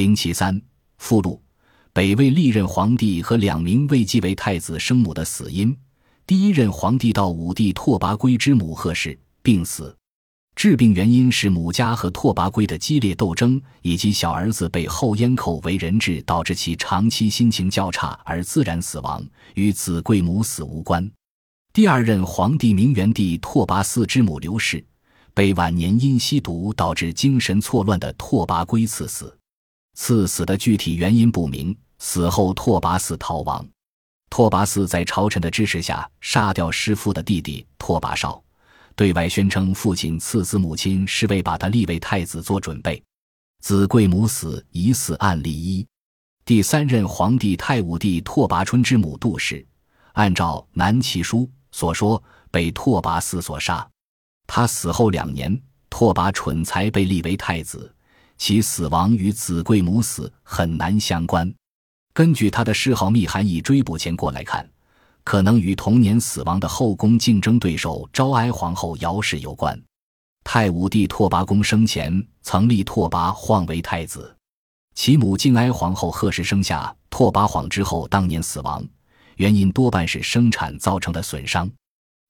[0.00, 0.58] 零七三
[0.96, 1.42] 附录：
[1.92, 5.76] 北魏历任皇帝和两名未继为太子生母的死因。
[6.26, 9.94] 第一任皇帝到武帝拓跋圭之母贺氏病死，
[10.56, 19.22] 治病原因是母家和拓跋圭的激烈斗争，以及小儿子被后燕寇为人质，导致其长期心情较差而自然死亡，
[19.54, 21.06] 与子贵母死无关。
[21.74, 24.82] 第二任皇帝明元帝拓跋嗣之母刘氏，
[25.34, 29.36] 被晚年因吸毒导致精神错乱的拓跋圭赐死，
[30.02, 31.76] 赐死的具体原因不明。
[31.98, 33.62] 死后拓跋嗣逃亡。
[34.30, 38.42] 拓跋嗣在朝臣的支持下杀掉师父的弟弟拓跋绍，
[38.96, 43.02] 对外宣称父亲赐死母亲是为把他立为太子做准备。
[43.60, 45.86] 子贵母死疑似案例一。
[46.46, 49.62] 第三任皇帝太武帝拓跋春之母杜氏，
[50.14, 51.40] 按照《南齐书》
[51.72, 52.20] 所说，
[52.50, 53.86] 被拓跋嗣所杀。
[54.46, 57.94] 他死后两年，拓跋蠢才被立为太子，
[58.40, 61.52] 其死亡与子贵母死很难相关。
[62.14, 64.66] 根据他的谥号密函以追捕前过来看，
[65.24, 69.78] 可能与同年死亡的后宫竞争对手昭哀皇后姚氏有关。
[70.42, 74.34] 太武帝拓跋恭生前曾立拓跋晃为太子，
[74.94, 78.82] 其母敬哀皇后贺氏生下拓跋晃之后当年死亡，
[79.36, 81.70] 原因多半是生产造成的损伤。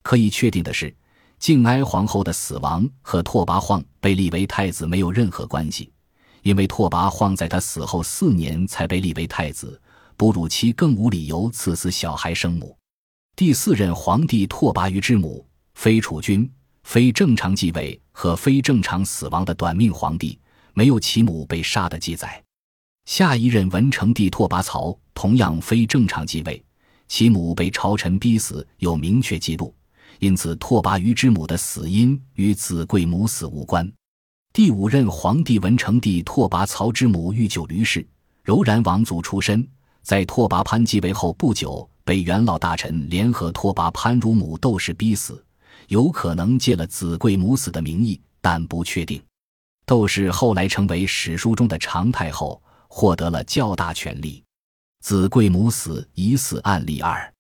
[0.03, 0.93] 可以确定的是，
[1.39, 5.93] 敬哀皇后的死亡和拓跋晃被立为太子没有任何关系。
[6.43, 9.81] 因为拓跋晃在他死后四年才被立为太子，
[10.17, 12.77] 哺乳期更无理由赐死小孩生母。
[13.37, 16.51] 第四任皇帝拓跋余之母非储君、
[16.83, 20.39] 非正常继位和非正常死亡的短命皇帝，
[20.75, 22.43] 没有其母被杀的记载。
[23.07, 26.63] 下一任文成帝拓跋曹同样非正常继位，
[27.09, 29.75] 其母被朝臣逼死有明确记录，
[30.19, 33.91] 因此拓跋余之母的死因与子贵母死无关。
[34.53, 38.05] 第五任皇帝文成帝拓跋曹之母御九驴氏，
[38.43, 39.65] 柔然王族出身，
[40.03, 45.43] 在拓跋攀继位后不久，被元老大臣联合拓跋攀如母窦氏逼死，
[45.87, 49.23] 有可能借了子贵母死的名义，但不确定。
[49.87, 54.43] 窦氏后来成为史书中的常太后，获得了较大权力。
[55.01, 57.33] 子贵母死疑似案例二。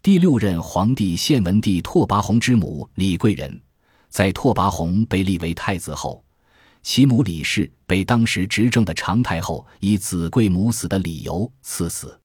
[0.00, 3.60] 第六任皇帝献文帝拓跋宏之母李贵人，
[4.08, 6.24] 在拓跋宏被立为太子后。
[6.82, 12.20] 其母李氏被当时执政的常太后以子贵母死的理由赐死，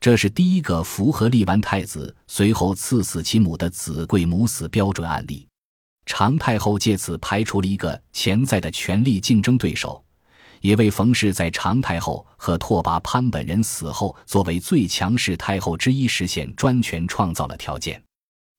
[0.00, 5.46] 这是第一个符合立完太子随后赐死其母的子贵母死标准案例。
[6.04, 10.04] 常太后借此排除了一个潜在的权力竞争对手，
[10.60, 18.02] 也为冯氏在常太后和拓跋潘本人死后作为最强势太后之一实现专权创造了条件。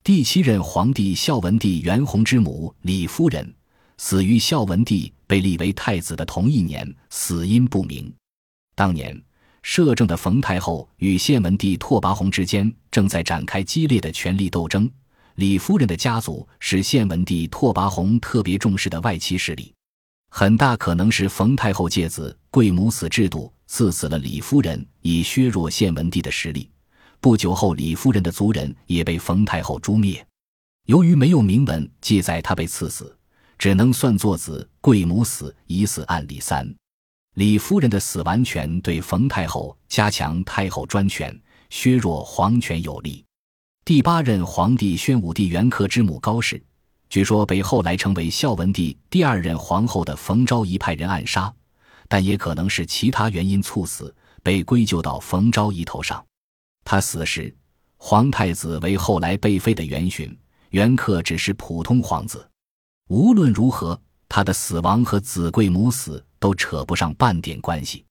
[0.06, 3.54] 第七任皇帝孝文帝元宏之母李夫人。
[4.00, 8.14] 死于孝文帝被立为太子的同一年，死因不明。
[8.76, 9.20] 当年
[9.64, 14.88] 摄政的冯太后与献文帝拓跋宏之间正在展开激烈的权力斗争。
[15.34, 19.74] 李夫人的家族是献文帝拓跋宏特别重视的外戚势力，
[20.30, 26.70] 很大可能是冯太后借子贵母死制度赐死了李夫人，以削弱献文帝的实力。
[27.20, 30.24] 不久后，李夫人的族人也被冯太后诛灭。
[30.86, 33.18] 由于没有明文记载她被赐死。
[33.63, 36.69] 只能算作子贵母死疑死案例三，
[37.35, 41.34] 李夫人的死完全对冯太后加强太后专权、
[41.69, 43.24] 削弱皇权有利。
[43.85, 46.62] 第八任皇帝宣武帝元恪之母高氏，
[47.07, 51.50] 据说被后来成为孝文帝第二任皇后的冯昭仪派人暗杀，
[52.09, 54.13] 但也可能是其他原因猝死，
[54.44, 56.22] 被归咎到冯昭仪头上。
[56.84, 57.56] 他死时，
[57.95, 60.38] 皇太子为后来被废的元勋，
[60.72, 62.45] 元恪只是普通皇子。
[63.09, 64.00] 无论如何，
[64.30, 68.06] 他的死亡和子贵母死都扯不上半点关系。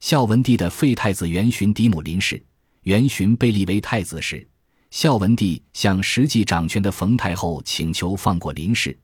[0.00, 2.42] 孝文帝的废太子元勋嫡母林氏，
[2.82, 4.46] 元勋被立为太子时，
[4.90, 8.98] 孝文帝向实际掌权的冯太后请求放过林氏，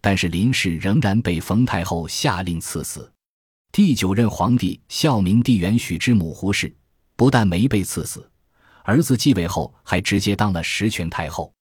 [0.00, 3.10] 但是林氏仍然被冯太后下令赐死。
[3.70, 6.74] 第九任皇帝孝明帝元许之母胡氏，
[7.14, 8.28] 不但没被赐死，
[8.82, 11.54] 儿子继位后还直接当了实权太后。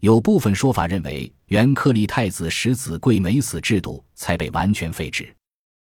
[0.00, 5.34] 有部分说法认为，元恪立太子使子贵没死制度才被完全废止。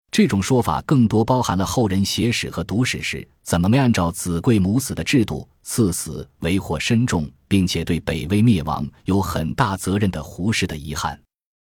[0.10, 11.20] 这种说法更多包含了后人写史和读史时怎么没按照子贵母死的制度赐死，为祸深重，并且对北魏灭亡有很大责任的胡氏的遗憾。